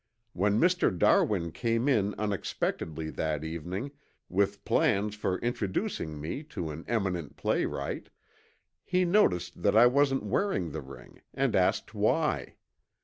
[0.33, 0.89] When Mr.
[0.97, 3.91] Darwin came in unexpectedly that evening
[4.29, 8.09] with plans for introducing me to an eminent playwright,
[8.83, 12.55] he noticed that I wasn't wearing the ring, and asked why.